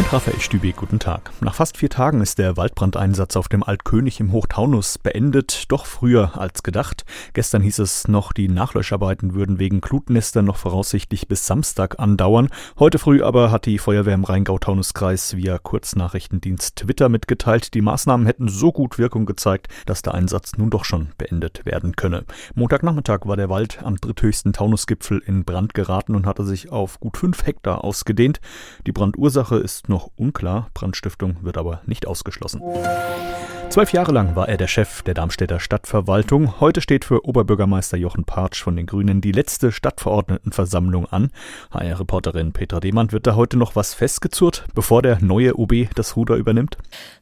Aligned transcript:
Mit 0.00 0.14
Raphael 0.14 0.40
Stübe, 0.40 0.72
guten 0.72 0.98
Tag. 0.98 1.30
Nach 1.42 1.54
fast 1.54 1.76
vier 1.76 1.90
Tagen 1.90 2.22
ist 2.22 2.38
der 2.38 2.56
Waldbrandeinsatz 2.56 3.36
auf 3.36 3.48
dem 3.48 3.62
Altkönig 3.62 4.18
im 4.18 4.32
Hochtaunus 4.32 4.96
beendet, 4.96 5.70
doch 5.70 5.84
früher 5.84 6.40
als 6.40 6.62
gedacht. 6.62 7.04
Gestern 7.34 7.60
hieß 7.60 7.80
es 7.80 8.08
noch, 8.08 8.32
die 8.32 8.48
Nachlöscharbeiten 8.48 9.34
würden 9.34 9.58
wegen 9.58 9.82
Glutnester 9.82 10.40
noch 10.40 10.56
voraussichtlich 10.56 11.28
bis 11.28 11.46
Samstag 11.46 12.00
andauern. 12.00 12.48
Heute 12.78 12.98
früh 12.98 13.22
aber 13.22 13.50
hat 13.50 13.66
die 13.66 13.76
Feuerwehr 13.76 14.14
im 14.14 14.24
Rheingau-Taunus-Kreis 14.24 15.36
via 15.36 15.58
Kurznachrichtendienst 15.58 16.76
Twitter 16.76 17.10
mitgeteilt, 17.10 17.74
die 17.74 17.82
Maßnahmen 17.82 18.24
hätten 18.24 18.48
so 18.48 18.72
gut 18.72 18.96
Wirkung 18.96 19.26
gezeigt, 19.26 19.68
dass 19.84 20.00
der 20.00 20.14
Einsatz 20.14 20.56
nun 20.56 20.70
doch 20.70 20.86
schon 20.86 21.08
beendet 21.18 21.66
werden 21.66 21.94
könne. 21.94 22.24
Montagnachmittag 22.54 23.26
war 23.26 23.36
der 23.36 23.50
Wald 23.50 23.82
am 23.82 23.96
dritthöchsten 23.96 24.54
Taunusgipfel 24.54 25.18
in 25.18 25.44
Brand 25.44 25.74
geraten 25.74 26.14
und 26.14 26.24
hatte 26.24 26.44
sich 26.44 26.72
auf 26.72 27.00
gut 27.00 27.18
fünf 27.18 27.44
Hektar 27.44 27.84
ausgedehnt. 27.84 28.40
Die 28.86 28.92
Brandursache 28.92 29.56
ist 29.56 29.89
noch 29.90 30.10
unklar, 30.16 30.70
Brandstiftung 30.72 31.36
wird 31.42 31.58
aber 31.58 31.82
nicht 31.84 32.06
ausgeschlossen. 32.06 32.62
Zwölf 33.70 33.92
Jahre 33.92 34.10
lang 34.10 34.34
war 34.34 34.48
er 34.48 34.56
der 34.56 34.66
Chef 34.66 35.02
der 35.02 35.14
Darmstädter 35.14 35.60
Stadtverwaltung. 35.60 36.58
Heute 36.58 36.80
steht 36.80 37.04
für 37.04 37.24
Oberbürgermeister 37.24 37.96
Jochen 37.96 38.24
Partsch 38.24 38.60
von 38.60 38.74
den 38.74 38.86
Grünen 38.86 39.20
die 39.20 39.30
letzte 39.30 39.70
Stadtverordnetenversammlung 39.70 41.06
an. 41.06 41.30
HR-Reporterin 41.70 42.50
Petra 42.50 42.80
Demand 42.80 43.12
wird 43.12 43.28
da 43.28 43.36
heute 43.36 43.56
noch 43.56 43.76
was 43.76 43.94
festgezurrt, 43.94 44.64
bevor 44.74 45.02
der 45.02 45.22
neue 45.22 45.56
OB 45.56 45.88
das 45.94 46.16
Ruder 46.16 46.34
übernimmt? 46.34 46.78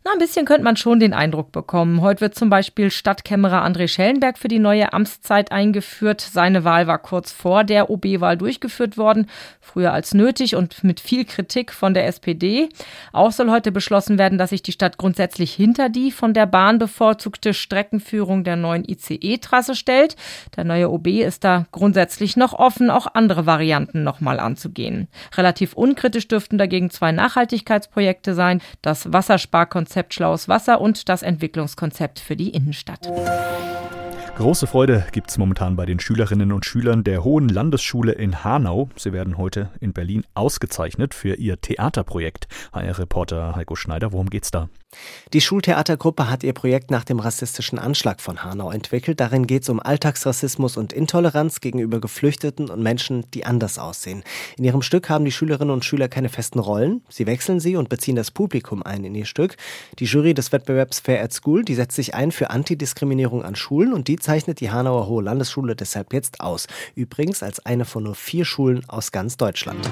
Na, 0.07 0.13
ein 0.13 0.19
bisschen 0.19 0.47
könnte 0.47 0.65
man 0.65 0.79
schon 0.79 1.01
den 1.01 1.13
Eindruck 1.13 1.53
bekommen. 1.53 2.01
Heute 2.01 2.23
wird 2.23 2.35
zum 2.35 2.49
Beispiel 2.49 2.91
Stadtkämmerer 2.91 3.63
André 3.63 3.87
Schellenberg 3.87 4.39
für 4.39 4.49
die 4.49 4.59
neue 4.59 4.95
Amtszeit 4.95 5.53
eingeführt. 5.53 6.23
Seine 6.23 6.65
Wahl 6.65 6.87
war 6.87 6.99
kurz 6.99 7.31
vor 7.31 7.63
der 7.63 7.91
OB-Wahl 7.91 8.39
durchgeführt 8.39 8.97
worden, 8.97 9.29
früher 9.61 9.93
als 9.93 10.15
nötig 10.15 10.57
und 10.57 10.83
mit 10.83 11.01
viel 11.01 11.27
Kritik 11.27 11.75
von 11.75 11.93
der 11.93 12.07
SPD. 12.07 12.48
Auch 13.13 13.33
soll 13.33 13.51
heute 13.51 13.73
beschlossen 13.73 14.19
werden, 14.19 14.39
dass 14.39 14.51
sich 14.51 14.63
die 14.63 14.73
Stadt 14.73 14.99
grundsätzlich 14.99 15.53
hinter 15.53 15.89
die 15.89 16.11
von 16.11 16.35
der 16.35 16.47
Bahn 16.47 16.79
bevorzugte 16.79 17.55
Streckenführung 17.55 18.45
der 18.45 18.57
neuen 18.57 18.85
ICE-Trasse 18.89 19.75
stellt. 19.75 20.17
Der 20.57 20.65
neue 20.65 20.91
OB 20.91 21.07
ist 21.09 21.45
da 21.45 21.67
grundsätzlich 21.73 22.37
noch 22.37 22.53
offen, 22.53 22.91
auch 22.91 23.07
andere 23.15 23.47
Varianten 23.47 24.03
nochmal 24.05 24.41
anzugehen. 24.41 25.09
Relativ 25.37 25.75
unkritisch 25.75 26.29
dürften 26.29 26.59
dagegen 26.59 26.91
zwei 26.91 27.13
Nachhaltigkeitsprojekte 27.13 28.35
sein, 28.35 28.61
das 28.83 29.13
Wassersparkonzept 29.13 30.15
Schlaues 30.15 30.49
Wasser 30.49 30.81
und 30.81 31.09
das 31.09 31.23
Entwicklungskonzept 31.23 32.19
für 32.19 32.37
die 32.37 32.51
Innenstadt. 32.51 33.09
Große 34.39 34.69
Freude 34.69 35.05
gibt 35.11 35.31
es 35.31 35.37
momentan 35.37 35.75
bei 35.75 35.85
den 35.85 35.99
Schülerinnen 35.99 36.53
und 36.53 36.65
Schülern 36.65 37.03
der 37.03 37.25
Hohen 37.25 37.49
Landesschule 37.49 38.13
in 38.13 38.45
Hanau. 38.45 38.89
Sie 38.95 39.13
werden 39.13 39.37
heute 39.37 39.71
in 39.81 39.93
Berlin 39.93 40.23
ausgezeichnet 40.35 41.13
für 41.13 41.35
ihr 41.35 41.61
Theaterprojekt. 41.61 42.47
HR-Reporter 42.73 43.57
Heiko 43.57 43.75
Schneider, 43.75 44.13
worum 44.13 44.31
geht's 44.31 44.53
da? 44.53 44.69
Die 45.35 45.43
Schultheatergruppe 45.43 46.31
hat 46.31 46.43
ihr 46.45 46.55
Projekt 46.55 46.91
nach 46.91 47.05
dem 47.05 47.19
rassistischen 47.19 47.79
Anschlag 47.79 48.23
von 48.23 48.43
Hanau 48.43 48.71
entwickelt. 48.71 49.21
Darin 49.21 49.47
geht 49.47 49.65
es 49.65 49.69
um 49.69 49.81
Alltagsrassismus 49.81 50.79
und 50.79 50.95
Intoleranz 50.95 51.61
gegenüber 51.61 52.01
Geflüchteten 52.01 52.71
und 52.71 52.83
Menschen, 52.83 53.31
die 53.33 53.45
anders 53.45 53.79
aussehen. 53.79 54.23
In 54.57 54.65
ihrem 54.65 54.81
Stück 54.81 55.11
haben 55.11 55.27
die 55.27 55.33
Schülerinnen 55.33 55.75
und 55.75 55.85
Schüler 55.85 56.09
keine 56.09 56.31
festen 56.31 56.59
Rollen. 56.59 57.03
Sie 57.11 57.27
wechseln 57.27 57.61
sie 57.61 57.77
und 57.77 57.91
beziehen 57.91 58.17
das 58.17 58.31
Publikum 58.31 58.83
ein 58.83 59.05
in 59.05 59.15
ihr 59.15 59.27
Stück. 59.27 59.57
Die 59.99 60.07
Jury 60.07 60.33
des 60.33 60.53
Wettbewerbs 60.53 61.01
Fair 61.01 61.23
at 61.23 61.35
School, 61.35 61.65
die 61.65 61.75
setzt 61.75 61.97
sich 61.97 62.15
ein 62.15 62.33
für 62.33 62.49
Antidiskriminierung 62.49 63.45
an 63.45 63.57
Schulen 63.57 63.93
und 63.93 64.09
die 64.09 64.17
zeichnet 64.29 64.61
die 64.61 64.71
Hanauer 64.71 65.07
Hohe 65.07 65.23
Landesschule 65.23 65.75
deshalb 65.75 66.13
jetzt 66.13 66.41
aus. 66.41 66.67
Übrigens 66.95 67.43
als 67.43 67.65
eine 67.65 67.87
von 67.87 68.03
nur 68.03 68.15
vier 68.15 68.45
Schulen 68.45 68.87
aus 68.87 69.11
ganz 69.11 69.39
Deutschland. 69.39 69.89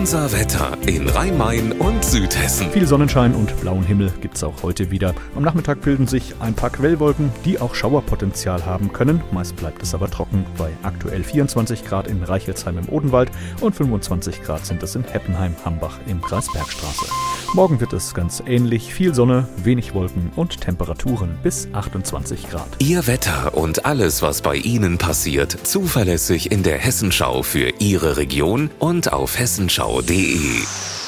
Unser 0.00 0.32
Wetter 0.32 0.78
in 0.86 1.06
Rhein-Main 1.06 1.72
und 1.72 2.02
Südhessen. 2.02 2.70
Viel 2.70 2.86
Sonnenschein 2.86 3.34
und 3.34 3.60
blauen 3.60 3.84
Himmel 3.84 4.10
gibt 4.22 4.34
es 4.34 4.42
auch 4.42 4.62
heute 4.62 4.90
wieder. 4.90 5.14
Am 5.36 5.42
Nachmittag 5.42 5.82
bilden 5.82 6.06
sich 6.06 6.36
ein 6.40 6.54
paar 6.54 6.70
Quellwolken, 6.70 7.30
die 7.44 7.60
auch 7.60 7.74
Schauerpotenzial 7.74 8.64
haben 8.64 8.94
können. 8.94 9.20
Meist 9.30 9.56
bleibt 9.56 9.82
es 9.82 9.94
aber 9.94 10.10
trocken 10.10 10.46
bei 10.56 10.70
aktuell 10.82 11.22
24 11.22 11.84
Grad 11.84 12.08
in 12.08 12.22
Reichelsheim 12.22 12.78
im 12.78 12.88
Odenwald 12.88 13.30
und 13.60 13.76
25 13.76 14.42
Grad 14.42 14.64
sind 14.64 14.82
es 14.82 14.94
in 14.94 15.04
Heppenheim-Hambach 15.04 15.98
im 16.06 16.22
Kreis 16.22 16.50
Bergstraße. 16.50 17.04
Morgen 17.52 17.80
wird 17.80 17.92
es 17.92 18.14
ganz 18.14 18.42
ähnlich. 18.46 18.94
Viel 18.94 19.12
Sonne, 19.12 19.48
wenig 19.64 19.92
Wolken 19.92 20.30
und 20.36 20.60
Temperaturen 20.60 21.36
bis 21.42 21.68
28 21.72 22.48
Grad. 22.48 22.68
Ihr 22.78 23.08
Wetter 23.08 23.54
und 23.54 23.84
alles, 23.84 24.22
was 24.22 24.40
bei 24.40 24.54
Ihnen 24.54 24.98
passiert, 24.98 25.58
zuverlässig 25.64 26.52
in 26.52 26.62
der 26.62 26.78
Hessenschau 26.78 27.42
für 27.42 27.72
Ihre 27.80 28.16
Region 28.16 28.70
und 28.78 29.12
auf 29.12 29.36
O.D. 29.92 30.99